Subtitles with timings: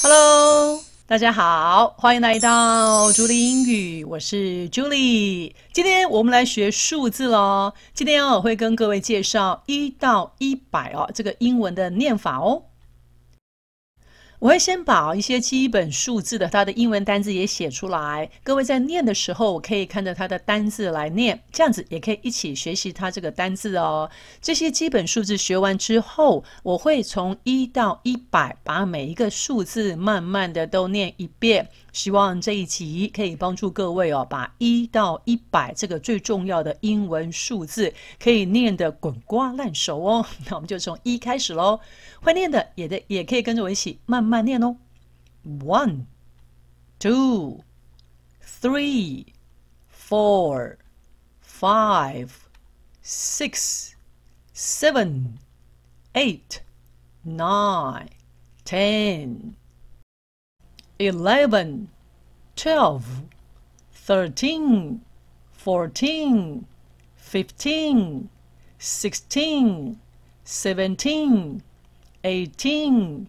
[0.00, 5.52] Hello，大家好，欢迎来到朱莉英语，我是 Julie。
[5.72, 7.72] 今天我们来学数字喽。
[7.94, 12.62] 今天我会跟各位介绍一到一百哦，这个英文的念法哦。
[14.40, 24.08] 我会先把一些基本数字的它的英文单字也写出来，各位在念的时候我可以看着它的单字来念，这样子也可以一起学习它这个单字哦。
[24.40, 31.68] 这些基本数字学完之后，我会从一到一百把每一个数字慢慢的都念一遍。
[31.90, 37.92] 希望这一集可以帮助各位哦，把一到一百这个最重要的英文数字
[38.22, 40.24] 可以念得滚瓜烂熟哦。
[40.48, 41.80] 那我们就从一开始喽，
[42.22, 44.76] 会念的也的也可以跟着我一起慢慢念哦。
[45.44, 46.06] One,
[46.98, 47.62] two,
[48.40, 49.32] three,
[49.88, 50.78] four,
[51.40, 52.48] five,
[53.02, 53.96] six,
[54.52, 55.38] seven,
[56.14, 56.62] eight,
[57.24, 58.08] nine,
[58.64, 59.56] ten.
[60.98, 61.88] eleven,
[62.56, 63.04] twelve,
[63.92, 65.00] thirteen,
[65.52, 66.66] fourteen,
[67.16, 68.28] fifteen,
[68.78, 70.00] sixteen,
[70.44, 71.62] seventeen,
[72.24, 73.28] eighteen,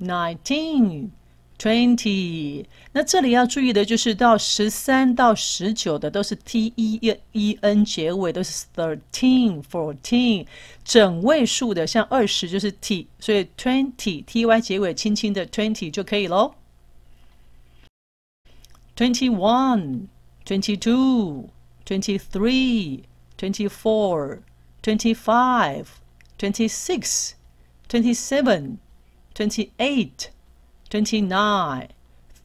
[0.00, 1.10] nineteen,
[1.58, 2.64] twenty。
[2.92, 10.46] 那这里要注意的就是到十三到十九的都是 t-e-e-n 结尾，都是 thirteen, fourteen。
[10.84, 16.54] 整位数的像二十就是 t，所以 twenty, t-y 结尾，轻轻的 twenty 就可以喽。
[18.96, 20.08] twenty one,
[20.46, 21.50] twenty two,
[21.84, 23.02] twenty three,
[23.36, 24.38] twenty four,
[24.82, 25.86] twenty five,
[26.38, 27.32] twenty six,
[27.88, 28.78] twenty seven。
[29.36, 30.10] 26, 27,
[30.90, 31.88] 28, 29,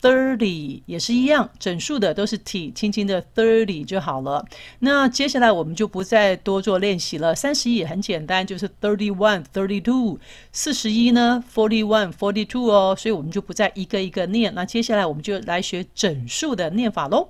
[0.02, 4.44] Thirty 也是一样，整数的都是 t，轻轻的 thirty 就好了。
[4.80, 7.36] 那接下来我们就不再多做练习了。
[7.36, 10.20] 三十一也很简单，就是 thirty one, thirty two。
[10.52, 12.96] 四十一呢，forty one, forty two 哦。
[12.98, 14.52] 所以我们就不再一个一个念。
[14.56, 17.30] 那接下来我们就来学整数的念法喽。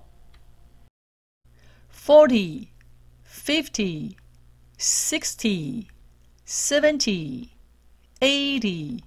[1.94, 2.68] Forty,
[3.30, 4.16] fifty,
[4.80, 5.88] sixty,
[6.48, 7.50] seventy,
[8.22, 9.00] eighty,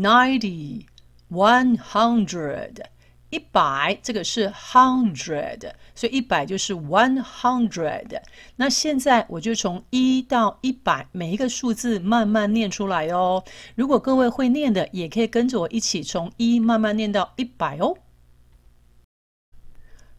[0.00, 0.86] ninety,
[1.30, 2.82] one hundred.
[3.30, 8.20] 一百，这个是 hundred，所以一百就是 one hundred。
[8.56, 13.42] 那现在我就从一到一百，每一个数字慢慢念出来哦。
[13.74, 17.96] 如果各位会念的，也可以跟着我一起从一慢慢念到一百哦。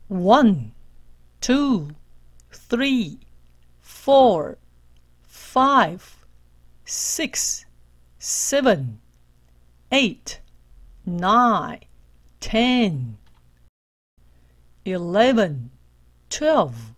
[0.09, 0.71] One,
[1.39, 1.89] two,
[2.51, 3.19] three,
[3.85, 4.55] four,
[5.31, 5.99] five,
[6.87, 7.61] six,
[8.19, 8.97] seven,
[9.93, 10.41] eight,
[11.05, 11.79] nine.
[12.39, 13.17] ten,
[14.83, 15.69] eleven,
[16.29, 16.93] twelve,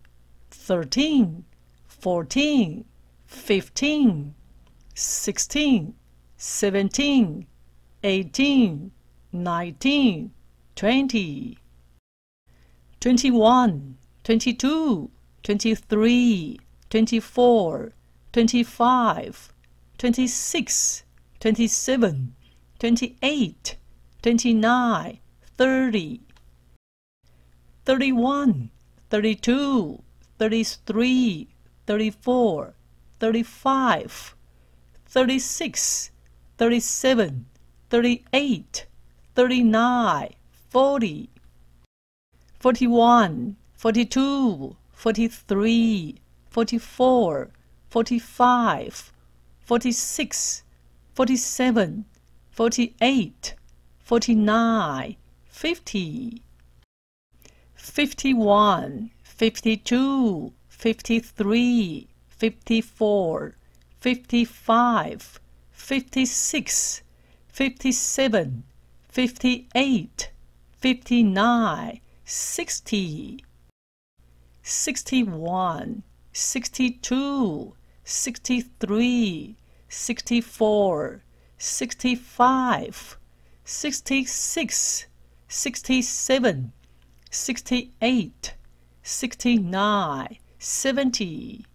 [0.50, 1.44] thirteen,
[1.86, 2.86] fourteen,
[3.26, 4.34] fifteen,
[4.94, 5.94] sixteen,
[6.38, 7.46] seventeen,
[8.04, 8.92] eighteen,
[9.34, 10.32] nineteen,
[10.76, 11.58] twenty,
[13.02, 15.12] twenty-one, twenty-two,
[15.44, 17.92] twenty-three, twenty-four,
[18.32, 19.54] twenty-five,
[19.98, 21.04] twenty-six,
[21.42, 22.35] twenty-seven,
[22.80, 23.78] twenty-eight,
[24.22, 25.20] twenty-nine,
[25.58, 26.22] thirty,
[27.86, 28.70] thirty-one,
[29.10, 30.02] thirty-two,
[30.38, 31.48] thirty-three,
[31.88, 32.74] thirty-four,
[33.20, 34.36] thirty-five,
[35.06, 36.12] thirty-six,
[36.58, 37.46] thirty-seven,
[37.90, 38.88] thirty-eight,
[39.36, 40.34] thirty-nine,
[40.70, 41.30] forty,
[42.60, 46.16] forty-one, forty-two, forty-three,
[46.50, 47.52] forty-four,
[52.56, 53.56] forty-five, forty-six, forty-seven, forty-eight,
[54.00, 56.42] forty-nine, fifty,
[57.76, 63.56] fifty-one, fifty-two, fifty-three, fifty-four,
[64.00, 65.40] fifty-five,
[65.72, 67.02] fifty-six,
[67.50, 68.64] fifty-seven,
[69.10, 70.32] fifty-eight,
[70.72, 73.44] fifty-nine, sixty,
[74.64, 77.74] sixty-one, sixty-two,
[81.58, 83.18] sixty-three, sixty-four, sixty-five,
[83.64, 85.06] sixty-six
[85.48, 86.72] sixty-seven,
[87.32, 88.56] sixty-eight,
[89.04, 91.66] sixty-nine, seventy,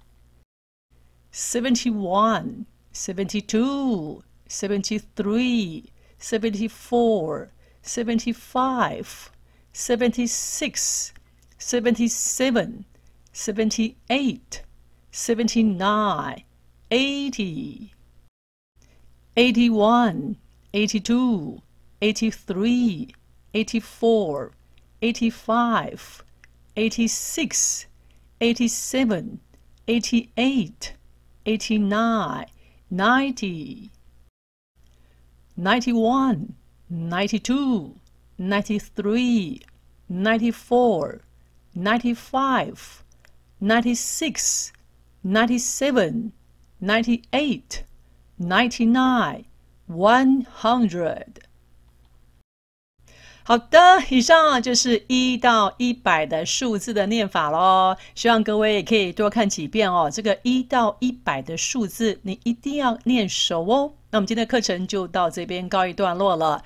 [1.30, 7.52] seventy-one, seventy-two, seventy-three, seventy-four,
[7.82, 9.30] seventy-five,
[9.72, 11.12] seventy-six,
[11.58, 12.84] seventy-seven,
[13.32, 14.62] seventy-eight,
[15.10, 16.42] seventy-nine,
[16.90, 17.94] eighty,
[19.40, 20.36] eighty-one,
[20.74, 21.62] eighty-two,
[22.02, 23.14] eighty-three,
[23.54, 24.52] 84,
[25.00, 26.24] 85,
[26.76, 27.86] 86,
[28.42, 29.40] 87,
[29.88, 30.92] 88,
[31.46, 32.46] 89,
[32.90, 33.90] 90,
[35.56, 36.54] 91,
[36.90, 37.96] ninety-two,
[38.36, 39.62] ninety-three,
[40.06, 41.22] ninety-four,
[41.74, 43.04] ninety-five,
[43.58, 44.72] ninety-six,
[45.24, 46.32] ninety-seven,
[46.78, 47.84] ninety-eight,
[48.40, 49.44] ninety-nine,
[49.88, 51.26] one hundred.
[53.42, 53.78] 好的，
[54.10, 57.96] 以上就是一到一百的数字的念法喽。
[58.14, 60.08] 希望各位也可以多看几遍哦。
[60.12, 63.92] 这个一到一百的数字，你一定要念熟哦。
[64.12, 66.62] 那我们今天的课程就到这边告一段落了。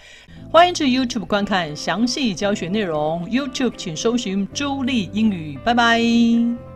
[0.50, 3.26] 欢迎去 YouTube 观看详细教学内容。
[3.30, 5.58] YouTube 请搜寻“周丽英语”。
[5.64, 6.73] 拜拜。